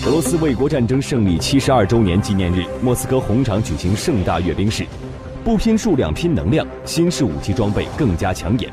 [0.00, 4.84] 俄罗斯卫国战争胜利七十二周年纪念日，莫斯科红场举行盛大阅兵式，
[5.44, 8.72] 不拼数量拼能量，新式武器装备更加抢眼，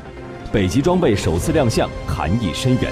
[0.50, 2.90] 北极装备首次亮相，含义深远。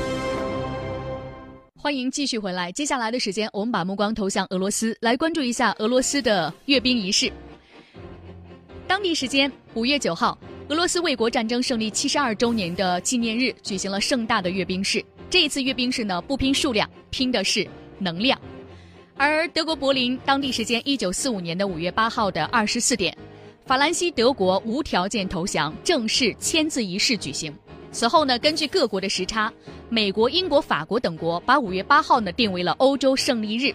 [1.80, 7.32] 欢迎继续回来，接下来的时间，我们把目光投向俄罗斯，来关注一下俄罗斯的阅兵仪式。
[8.86, 10.38] 当地时间五月九号，
[10.68, 15.02] 俄罗斯卫国战争胜利七十二周年的纪念日举行了盛大的阅兵式。
[15.30, 17.66] 这一次阅兵式呢，不拼数量，拼的是
[17.98, 18.38] 能量。
[19.16, 23.16] 而德国柏林当地时间一九四五年的五月八号的二十四点，
[23.66, 27.52] 法兰西德国无条件投降，正式签字仪式举行。
[27.90, 29.52] 此后呢，根据各国的时差，
[29.88, 33.74] 美国、英国、法国等国把五月八号呢定为了欧洲胜利日，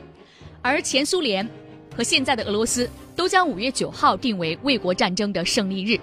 [0.61, 1.47] 而前苏联
[1.95, 5.99] 和现在的俄罗斯都将五月九号定为卫国战争的胜利日。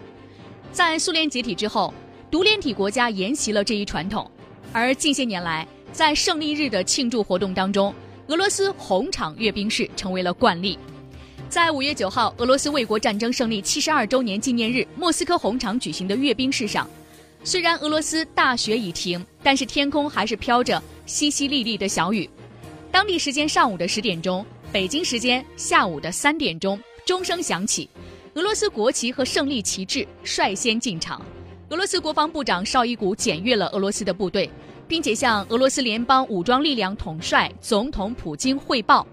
[0.72, 1.94] 在苏联解体之后，
[2.30, 4.30] 独联体国家沿袭了这一传统。
[4.72, 7.94] 而近些年来，在胜利日的庆祝活动当中，
[8.30, 10.78] 俄罗斯红场阅兵式成为了惯例。
[11.48, 16.88] 在五月九号，俄罗斯卫国战争胜利七十二周年纪念日，莫斯科红场举行的阅兵式上，
[17.42, 22.30] 虽然俄罗斯大雪已停，但是天空还是飘着淅淅沥沥的小雨。
[22.92, 27.90] 当地时间上午的十点钟，北京时间下午的三点钟，钟声响起，
[28.34, 31.20] 俄罗斯国旗和胜利旗帜率先进场。
[31.70, 34.48] 俄罗斯国防部长绍伊古检阅了俄罗斯的部队，
[34.90, 39.06] 并且向俄罗斯联邦武装力量统帅总统普京汇报。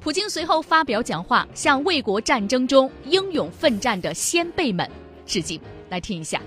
[0.00, 4.88] 普京随后发表讲话，向卫国战争中英勇奋战的先辈们
[5.26, 5.60] 致敬。
[5.90, 6.40] 来听一下。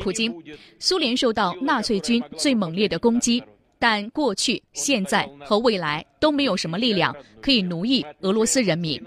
[0.00, 0.32] 普京，
[0.78, 3.42] 苏联受到纳粹军最猛烈的攻击。
[3.88, 9.00] 但过去、现在和未来都没有什么力量可以奴役俄罗斯人民。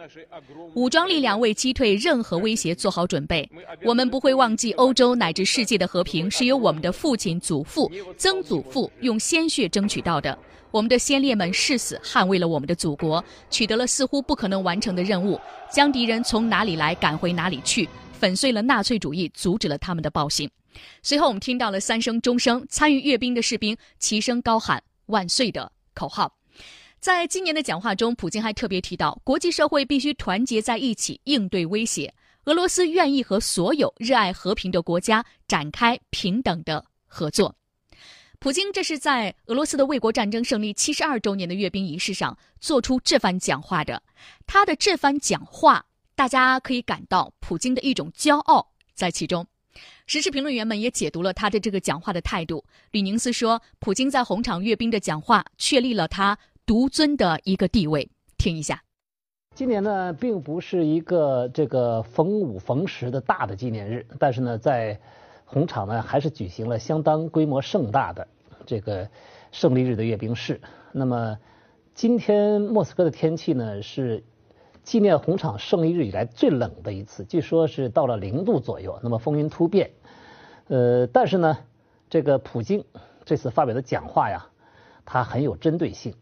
[0.73, 3.45] 武装力量为击退任何威胁做好准备。
[3.83, 10.39] 我们不会忘记，欧洲乃至世界的和平是由我们的父亲、祖父、曾祖父用鲜血争取到的。
[10.71, 15.37] 我们的先烈们誓死捍卫了我们的祖国，取得了似乎不可能完成的任务，
[15.69, 20.49] 将敌人从哪里来赶回哪里去，粉碎了纳粹主义，阻止了他们的暴行。
[21.01, 26.33] 随后，我们听到了三声钟声，参与阅兵的士兵齐声高喊“万岁”的口号。
[26.99, 32.13] 在今年的讲话中，普京还特别提到，国际社会必须团结在一起应对威胁。
[32.45, 37.55] 俄罗斯愿意和所有热爱和平的国家展开平等的合作。
[38.39, 44.01] 普京这是在俄罗斯的卫国战争胜利七十二周年的阅兵仪式上做出这番讲话的。
[44.47, 45.85] 他的这番讲话，
[46.15, 49.45] 大家可以感到普京的一种骄傲在其中。
[50.05, 52.63] 时事评论员们也解读了他的这个讲话的态度。
[52.91, 58.09] 吕宁斯说，普京在红场阅兵的讲话确立了他独尊的一个地位。
[58.37, 58.83] 听一下，
[59.53, 64.99] 今年呢，并不是一个这个逢五逢十的大的纪念日，但是呢，在
[65.45, 68.27] 红场呢，还是举行了相当规模盛大的
[68.65, 69.09] 这个
[69.51, 70.61] 胜利日的阅兵式。
[70.91, 71.37] 那么，
[71.93, 74.23] 今天莫斯科的天气呢是。
[74.83, 79.91] 纪念红场胜利日以来最冷的一次，据说是到了零度左右，那么风云突变。
[80.67, 81.57] 呃，但是呢，
[82.09, 82.83] 这个普京
[83.25, 84.47] 这次发表的讲话呀，
[85.05, 86.13] 他很有针对性，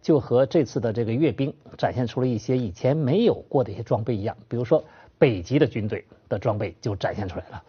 [0.00, 4.36] 就和这次的这个阅兵展现出了一些以前没有过的一些装备一样。
[4.48, 4.82] 比如说，
[5.18, 7.62] 北极的军队的装备就展现出来了。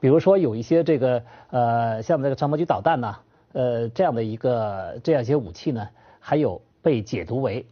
[0.00, 3.16] 比如说，有一些这个呃，像这个长矛机导弹呢，
[3.52, 5.88] 呃，这样的一个这样一些武器呢，
[6.20, 7.64] 还有被解读为。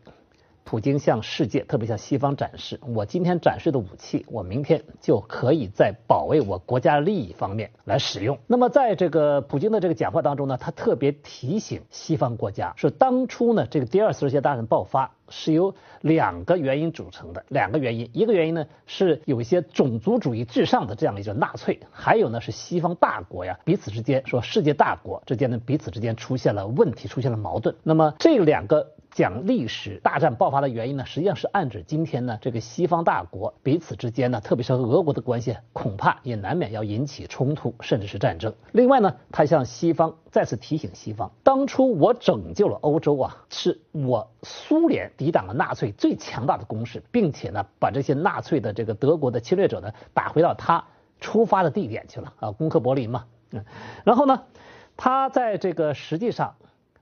[0.66, 8.36] 普京向世界，特别向西方展示，我今天展示的武器，我明天就可以在保卫我国家利益方面来使用。
[8.48, 27.76] 那么，在这个普京的这个讲话当中呢，他特别提醒西方国家，说当初呢，这个第二次世界大战爆发是由两个原因组成的，两个原因，一个原因呢是有一些种族主义至上的这样的一种纳粹，还有呢是西方大国呀彼此之间，说世界大国之间呢彼此之间出现了问题，出现了矛盾。
[27.84, 28.94] 那么这两个。
[29.16, 38.52] 讲历史大战爆发的原因呢，实际上是暗指今天呢，这个西方大国彼此之间呢，特别是和俄国的关系，恐怕也难免要引起冲突，甚至是战争。
[38.72, 50.84] 另外呢，他向西方再次提醒西方，当初我拯救了欧洲啊，是我苏联抵挡了纳粹最强大的攻势，并且呢，把这些纳粹的这个德国的侵略者呢，打回到他
[51.22, 53.24] 出发的地点去了啊，攻克柏林嘛。
[53.52, 53.64] 嗯，
[54.04, 54.42] 然后呢，
[54.98, 56.56] 他在这个实际上。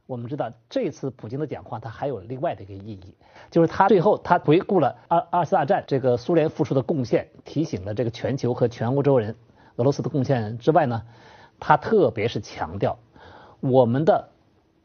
[0.07, 3.15] 我们知道这次普京的讲话，他还有另外的一个意义，
[3.51, 9.35] 就是他最后他回顾了二二次大战这个苏联付出的贡献，提醒了这个全球和全欧洲人
[9.77, 11.03] 俄罗斯的贡献之外呢，
[11.59, 12.99] 他特别是强调
[13.61, 14.29] 我们的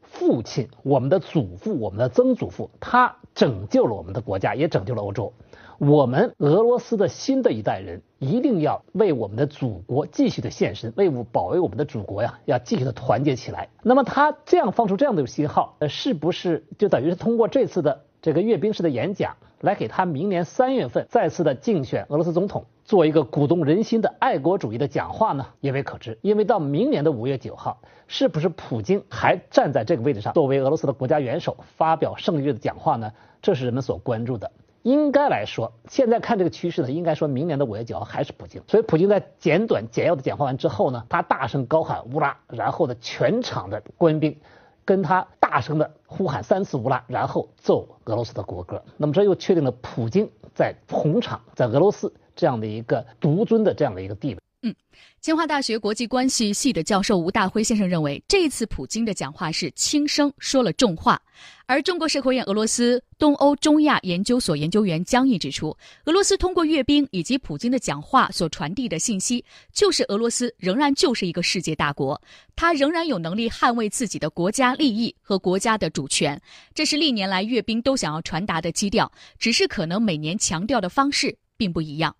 [0.00, 5.32] 父亲、我们的祖父、我们的曾祖父，他拯救了我们的国家，也拯救了欧洲。
[5.80, 13.70] 我们俄罗斯的新的一代人一定要为我们的祖国继续的献身，为我保卫我们的祖国呀，要继续的团结起来。
[13.82, 25.46] 那么他这样放出这样的信号，呃，是不是就等于是通过这次的这个阅兵式的演讲，来给他明年三月份再次的竞选俄罗斯总统做一个鼓动人心的爱国主义的讲话呢？
[25.60, 26.18] 也未可知。
[26.20, 33.10] 因为到明年的五月九号，是不是普京还站在这个位置上，作为俄罗斯的国家元首发表胜利日的讲话呢？
[33.40, 34.52] 这是人们所关注的。
[34.82, 38.62] 应该来说，现在看这个趋势呢，应该说明年的五月九号还是普京。
[38.66, 44.36] 所以普京在简短简要的讲话完之后呢，他大声高喊乌拉，然后呢，全场的官兵
[44.84, 48.82] 跟他大声的呼喊三次乌拉，然后奏俄罗斯的国歌。
[48.96, 54.40] 那么这又确定了普京在红场，在俄罗斯这样的一个独尊的这样的一个地位。
[54.62, 54.74] 嗯，
[55.22, 61.20] 清华大学国际关系系的教授吴大辉先生认为，这次普京的讲话是轻声说了重话。
[61.64, 65.74] 而中国社科院俄罗斯东欧中亚研究所研究员江毅指出，
[66.04, 69.42] 俄罗斯通过阅兵以及普京的讲话所传递的信息，
[69.72, 72.20] 就是俄罗斯仍然就是一个世界大国，
[72.54, 76.38] 它仍然有能力捍卫自己的国家利益和国家的主权。
[76.74, 82.14] 这是历年来阅兵都想要传达的基调，只是可能每年强调的方式并不一样。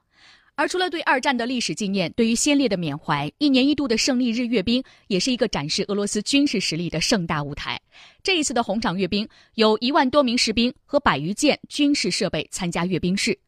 [0.60, 7.80] 而除了对二战的历史纪念，对于先烈的缅怀，一年一度的胜利日阅兵也是一个展示俄罗斯军事实力的盛大舞台。
[8.22, 13.38] 这一次的红场阅兵，有一万多名士兵和百余件军事设备参加阅兵式。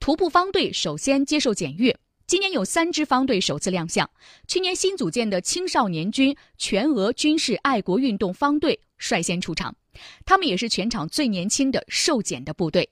[0.00, 1.94] 徒步方队首先接受检阅，
[2.26, 4.08] 今年有三支方队首次亮相。
[4.48, 9.76] 去年新组建的青少年军全俄军事爱国运动方队率先出场，
[10.24, 12.88] 他们也是全场最年轻的受检的部队。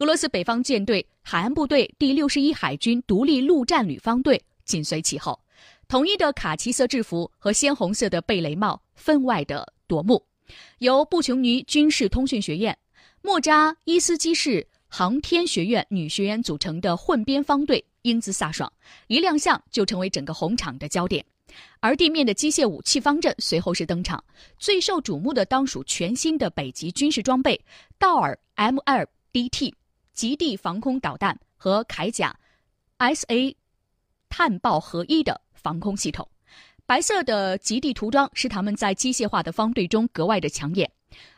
[0.00, 5.38] 俄罗斯北方舰队海岸部队第六十一海军独立陆战旅方队紧随其后，
[5.88, 10.24] 统一的卡其色制服和鲜红色的贝雷帽分外的夺目。
[10.78, 12.74] 由布琼尼军事通讯学院、
[13.20, 18.72] 莫扎伊斯基市航天学院女学员组成的混编方队英姿飒爽，
[19.08, 21.22] 一亮相就成为整个红场的焦点。
[21.80, 24.24] 而地面的机械武器方阵随后是登场，
[24.58, 27.60] 最受瞩目的当属全新的北极军事装备
[27.98, 29.74] 道尔 M 二 DT。
[30.20, 32.38] 极地防空导弹和铠甲
[32.98, 33.54] ，SA
[34.28, 36.28] 探爆合一的防空系统，
[36.84, 40.92] 白色的极地涂装使他们在机械化的方队中格外的抢眼。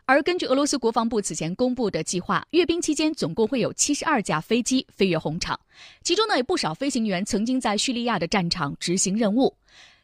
[0.05, 5.57] 而根据俄罗斯国防部此前公布的计划，阅兵期间总共会有七十二架飞机飞越红场，
[6.03, 9.57] 其中呢有不少飞行员曾经在叙利亚的战场执行任务。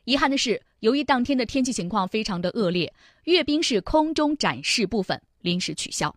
[0.04, 6.14] 遗憾的是，由于当天的天气情况非常的恶劣，阅兵式空中展示部分临时取消。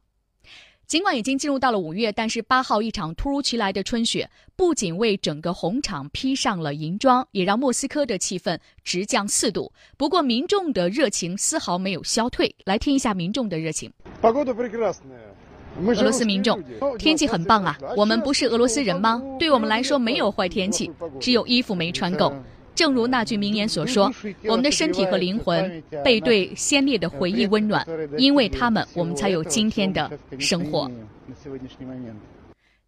[0.92, 9.72] 尽管已经进入到了五月，但是八号一场突如其来的春雪不仅为整个红场披上了银装，也让莫斯科的气氛直降四度。
[9.96, 13.90] 不过民众的热情丝毫没有消退，来听一下民众的热情。
[14.22, 14.34] 俄
[16.04, 16.62] 罗斯民众，
[17.00, 17.78] 天气很棒啊！
[17.96, 19.24] 我们不是俄罗斯人吗？
[19.40, 20.92] 对我们来说没有坏天气，
[21.22, 22.34] 只有衣服没穿够。
[22.74, 24.12] 正如那句名言所说
[24.46, 27.86] ：“我们的身体和灵魂被对先烈的回忆温暖，
[28.18, 30.90] 因为他们，我们才有今天的生活。”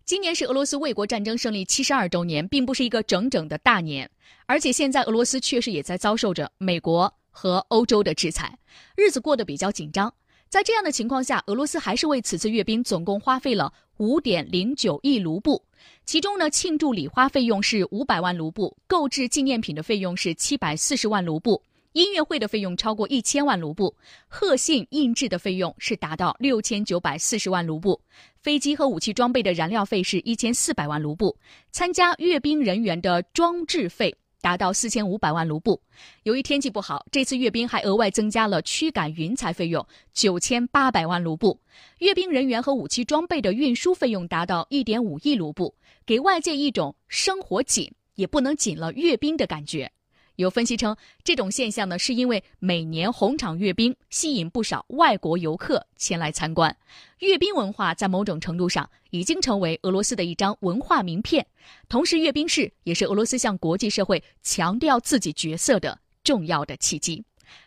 [0.05, 4.09] 今年是俄罗斯卫国战争胜利七十二周年，并不是一个整整的大年，
[4.45, 8.57] 而且现在俄罗斯确实也在遭受着美国和欧洲的制裁，
[8.97, 10.13] 日子过得比较紧张。
[10.49, 15.63] 在这样的情况下，俄罗斯还是为此次阅兵总共花费了五点零九亿卢布。
[16.05, 21.61] 其中呢，庆祝礼花费用是五百万卢布，购置纪念品的费用是七百四十万卢布，
[21.93, 23.95] 音乐会的费用超过一千万卢布，
[24.27, 27.99] 贺信印制的费用是达到六千九百四十万卢布，
[28.41, 31.37] 飞机和武器装备的燃料费是一千四百万卢布，
[31.71, 34.15] 参加阅兵人员的装置费。
[34.43, 35.81] 达到四千五百万卢布。
[36.23, 41.57] 由于天气不好，这次阅兵还额外增加了驱赶云彩费用九千八百万卢布。
[41.99, 45.73] 阅兵人员和武器装备的运输费用达到一点五亿卢布，
[46.05, 49.89] 给外界一种生活紧也不能紧了阅兵的感觉。
[50.35, 56.75] 有分析称，这种现象呢，是因为每年红场阅兵吸引不少外国游客前来参观，
[57.19, 61.45] 阅兵文化在某种程度上已经成为俄罗斯的一张文化名片。
[61.87, 67.23] 同时，阅兵式也是俄罗斯向国际社会强调自己角色的重要的契机。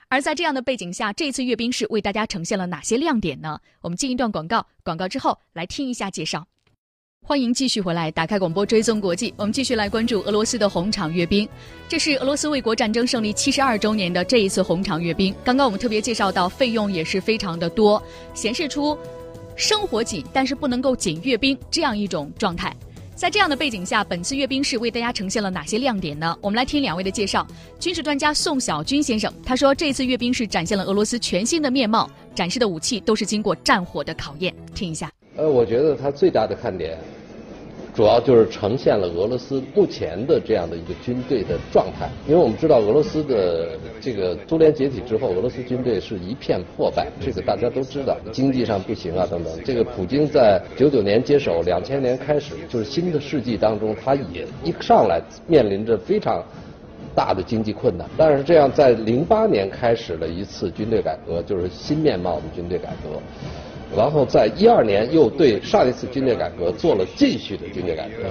[0.08, 3.61] 而在这样的背景下，这次阅兵式为大家呈现了哪些亮点呢？
[3.80, 6.46] 我们进一段广告，广告之后来听一下介绍。
[7.28, 9.35] 欢迎继续回来，打开广播追踪国际。
[9.37, 11.47] 我们继续来关注俄罗斯的红场阅兵。
[11.88, 15.35] 这是俄罗斯卫国战争胜利七十二周年的这一次红场阅兵。
[15.45, 18.00] 刚刚我们特别介绍到，费用也是非常的多，
[18.33, 18.97] 显示出
[19.56, 22.73] 生活紧，但是不能够紧阅兵这样一种状态。
[23.16, 26.38] 在这样的背景下，本次阅兵式为大家呈现了哪些亮点呢？
[26.40, 27.45] 我们来听两位的介绍。
[27.80, 34.54] 军事专家宋小军先生他说，这次阅兵式展现了俄罗斯全新的面貌，展示的武器都是经过战火的考验。
[34.76, 35.11] 听一下。
[35.37, 36.97] 呃，我觉得它最大的看点。
[37.95, 42.11] 主要就是呈现了俄罗斯目前的这样的一个军队的状态。
[42.28, 43.71] 因为我们知道俄罗斯的
[44.02, 49.50] 这个苏联解体之后，俄罗斯军队是一片破败，这个大家都知道，经济上不行啊等等。
[49.64, 56.45] 这个普京在九九年接手，两千年开始就是新的世纪当中，他也一上来面临着非常。
[57.14, 63.19] 大的经济困难，但是这样在零八年开始了一次军队改革，就是新面貌的军队改革，
[63.95, 68.25] 然后在一二年又对上一次军队改革做了继续的军队改革，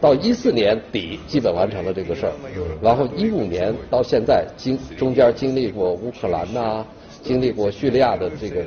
[0.00, 2.32] 到一四年底基本完成了这个事儿，
[2.80, 6.84] 然后一五年到现在经中间经历过乌克兰呐，
[7.22, 8.64] 经历过叙利亚的这个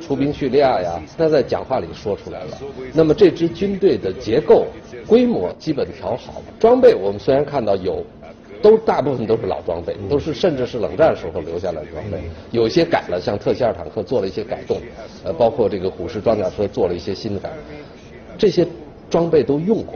[0.00, 2.58] 出兵叙利亚呀，他在讲话里说出来了。
[2.92, 4.66] 那么这支军队的结构
[5.06, 8.04] 规模基本调好，装备我们虽然看到有。
[8.62, 12.18] 都大部分都是老装备，都是甚至是冷战时候留下来的装备，
[12.50, 14.78] 有些改了，像特希尔坦克做了一些改动，
[15.24, 17.50] 呃，包括这个虎式装甲车做了一些新的改，
[18.36, 18.66] 这些
[19.08, 19.94] 装备都用过，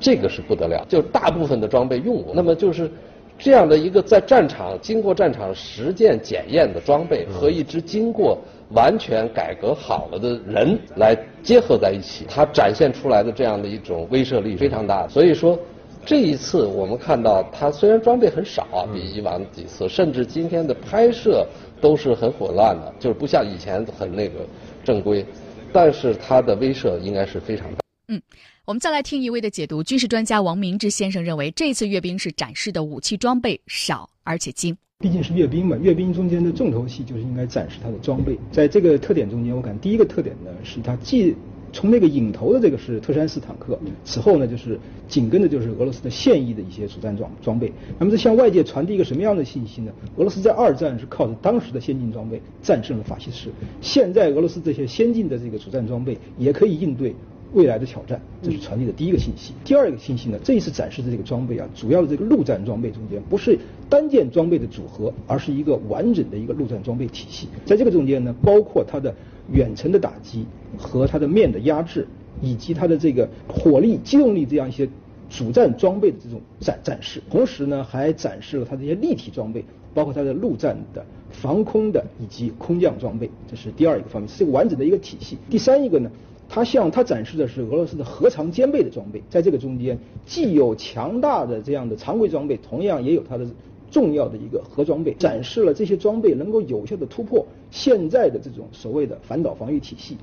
[0.00, 2.32] 这个是不得了，就大部分的装备用过。
[2.34, 2.90] 那么就是
[3.38, 8.38] 这样的一个在战场经过战场实践检验的装备和一支经过
[8.70, 15.06] 完全改革好了的人来结合在一起，它展现出来的这样的一种威慑力非常大。
[15.08, 15.58] 所以说。
[16.04, 21.46] 这一次我们看到，它虽然装备很少，比以往几次，甚至今天的拍摄
[21.80, 24.46] 都是很混乱的，就是不像以前很那个
[24.82, 25.24] 正规，
[25.72, 27.78] 但是它的威慑应该是非常大。
[28.08, 28.20] 嗯，
[28.64, 34.76] 我们再来听一位的解读，军事专家王明志先生认为，这次阅兵是展示的武器装备少而且精。
[34.98, 38.38] 毕竟是阅兵嘛，阅兵中间的重头戏就是应该展示它的装备。
[38.50, 41.34] 在这个特点中间，我感第一个特点呢是它既
[41.72, 47.72] 从那个引头的这个是特山式坦克，此后呢就是紧跟的就是俄罗斯的现役的一些主战装装备。
[47.98, 49.92] 那么这向外界传递一个什么样的信息呢？
[50.16, 53.50] 俄罗斯在二战是靠着当时的先进装备战胜了法西斯，
[53.80, 57.14] 现在俄罗斯这些先进的这个主战装备也可以应对
[57.52, 59.52] 未来的挑战，这是传递的第一个信息。
[59.64, 63.58] 第二个信息呢，这一次展示的这个装备啊，主要的这个陆战装备中间不是
[63.88, 67.48] 单件装备的组合，而是一个完整的一个陆战装备体系。
[67.64, 69.14] 在这个中间呢，包括它的。
[69.52, 70.46] 远程的打击
[70.78, 72.06] 和它的面的压制，
[72.40, 74.88] 以及它的这个火力、机动力这样一些
[75.28, 85.36] 主战装备的这种展展示，同时呢还展示了它这些立体装备，包括它的陆战的、防空的以及空降装备，这是第二一个方面，是一个完整的一个体系。
[85.48, 86.10] 第三一个呢，
[86.48, 93.46] 它向它展示的是俄罗斯的核常兼备的装备，在这个中间既有强大的这样的常规装备，同样也有它的。
[93.90, 100.16] 重要的一个核装备，展示了这些装备能够有效的突破现在的这种所谓的反导防御体系，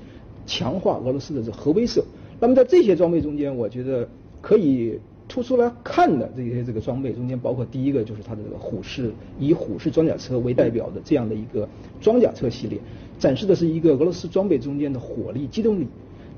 [0.46, 2.02] 强化俄罗斯的这核威慑。
[2.40, 4.08] 那么在这些装备中间，我觉得
[4.40, 4.98] 可以
[5.28, 11.68] 突出来看的这些这个装备中间，包括第一个就是它的这个虎式以虎式装甲车为代表的这样的一个
[12.00, 12.78] 装甲车系列，
[13.18, 15.86] 展示的是一个俄罗斯装备中间的火力、机动力。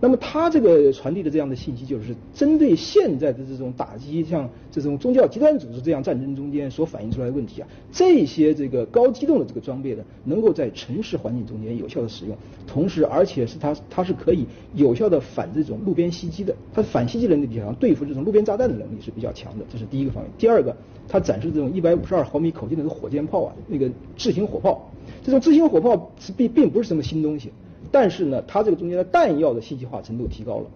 [0.02, 12.34] 那么它这个传递的这样的信息，就是针对现在的这种打击，像这种宗教极端组织这样战争中间所反映出来的问题啊，这些这个高机动的这个装备呢，能够在城市环境中间有效的使用，
[12.66, 20.32] 同时而且是它它是可以有效的反这种路边袭击的，它反袭击能力比较强，对付这种路边炸弹的能力是比较强的，这是第一个方面。
[20.38, 20.74] 第二个，
[21.06, 24.90] 它展示这种一百五十二毫米口径的火箭炮啊，那个自行火炮，
[25.22, 27.50] 这种自行火炮是并并不是什么新东西。
[27.90, 30.66] 但是呢，它这个中间的弹药的信息化程度提高了，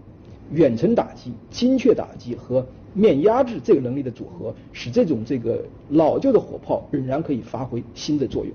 [0.51, 8.53] 远程打击、精确打击和面压制这个能力的组合，使这种这个老旧的火炮仍然可以发挥新的作用。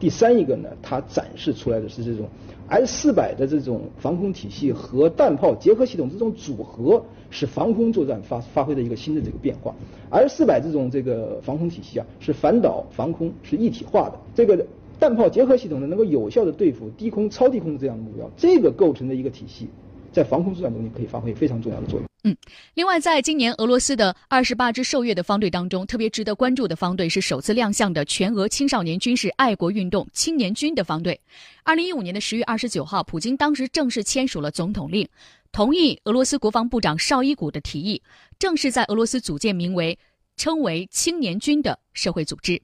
[0.00, 2.26] 第三一个呢，它展示出来的是这种
[2.68, 9.72] S 四百的这种防空体系和弹炮结合系统这种组合，使防空作战发发挥的一个新的这个变化。
[10.10, 14.18] S 四百这种这个防空体系啊，是反导防空是一体化的。
[14.34, 14.66] 这个。
[15.02, 19.68] 弹炮结合系统呢，能够有效的对付低空、超低空的这样的目标，这个构成的一个体系，
[20.12, 22.08] 在防空作战中间可以发挥非常重要的作用。
[22.22, 22.36] 嗯，
[22.74, 31.20] 另外，在今年俄罗斯的二十八支受阅的方队当中，特别值得关注的方队是首次亮相的全俄青少年军事爱国运动青年军的方队。
[31.64, 35.08] 二零一五年的十月二十九号，普京当时正式签署了总统令，
[35.50, 38.00] 同意俄罗斯国防部长绍伊古的提议，
[38.38, 39.98] 正式在俄罗斯组建名为
[40.36, 42.62] 称为青年军的社会组织。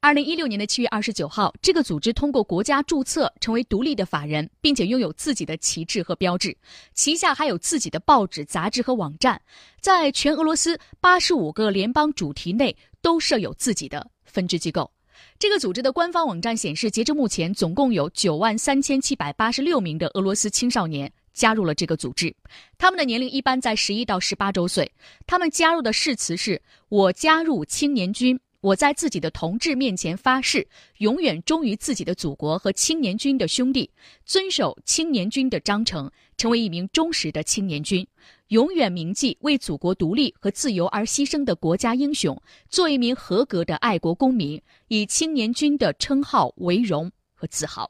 [0.00, 6.56] 二零一六年的七月二十九号，这个组织通过国家注册成为独立的法人，并且拥有自己的旗帜和标志，
[6.94, 9.40] 旗下还有自己的报纸、杂志和网站，
[9.80, 14.90] 在全俄罗斯八十五个联邦主题内都设有自己的分支机构。
[15.36, 22.34] 这个组织的官方网站显示，截至目前，总共有九万三千七百八十六名的俄罗斯青少年加入了这个组织，
[22.76, 24.90] 他们的年龄一般在十一到十八周岁。
[25.26, 33.88] 他们加入的誓词是：“我加入青年军。”我在自己的同志面前发誓，永远忠于自己的祖国和青年军的兄弟，
[34.24, 38.04] 遵守青年军的章程，成为一名忠实的青年军，
[38.48, 42.36] 永远铭记为祖国独立和自由而牺牲的国家英雄，
[42.68, 47.88] 做一名合格的爱国公民，以青年军的称号为荣和自豪。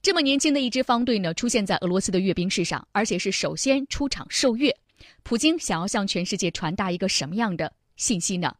[0.00, 4.74] 这么年轻的一支方队呢，出现在俄罗斯的阅兵式上，而且是首先出场受阅。
[5.22, 8.54] 普京想要向全世界传达一个什么样的信息呢？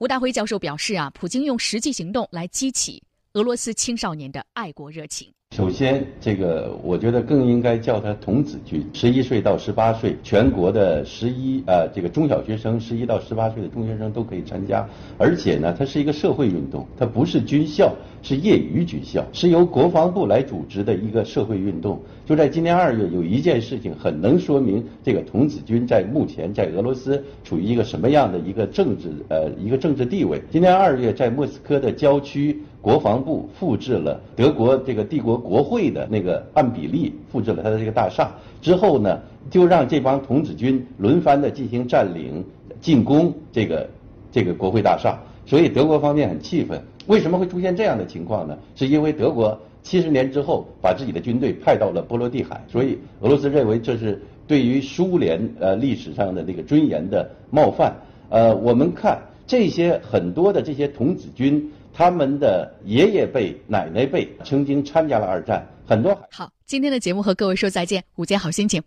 [0.00, 3.02] 吴大辉教授表示啊，普京用实际行动来激起
[3.32, 5.28] 俄罗斯青少年的爱国热情。
[5.56, 14.88] 首先，这个我觉得更应该叫他童子军，十一岁到十八岁，全国的十一呃这个中小学生，十一到十八岁的中学生都可以参加。
[15.18, 22.00] 而且呢，它是一个社会运动，它不是军校，是业余军校，是由国防部来组织的一个社会运动。
[22.26, 30.40] 就在今年二月，有一件事情很能说明这个童子军在目前在俄罗斯处于一个什么样的一个政治呃一个政治地位。
[30.50, 32.58] 今年二月，在莫斯科的郊区。
[32.80, 38.30] 国防部复制了德国这个帝国国会的那个按比例复制了它的这个大厦
[38.62, 39.20] 之后呢，
[39.50, 42.42] 就让这帮童子军轮番的进行占领、
[42.80, 43.90] 进攻这个
[44.30, 46.80] 这个国会大厦，所以德国方面很气愤。
[47.08, 48.56] 为什么会出现这样的情况呢？
[48.76, 57.92] 是因为德国七十年之后把自己的军队派到了波罗的海，所以俄罗斯认为这是对于苏联呃历史上的那个尊严的冒犯。
[58.30, 61.72] 呃，我们看这些很多的这些童子军。
[61.90, 66.16] 他们的爷爷辈、奶奶辈曾经参加了二战，很多。
[66.30, 68.80] 好，今天的节目和各位说再见，午间好心情。